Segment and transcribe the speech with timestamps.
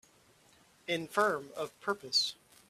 [0.87, 2.33] Infirm of purpose